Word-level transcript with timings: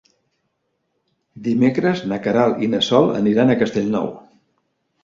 Dimecres 1.49 2.01
na 2.13 2.19
Queralt 2.25 2.65
i 2.69 2.71
na 2.73 2.81
Sol 2.89 3.15
aniran 3.21 3.57
a 3.57 3.61
Castellnou. 3.63 4.15